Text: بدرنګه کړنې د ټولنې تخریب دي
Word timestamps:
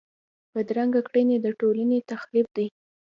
بدرنګه 0.53 1.01
کړنې 1.07 1.37
د 1.41 1.47
ټولنې 1.59 1.97
تخریب 2.11 2.47
دي 2.55 2.67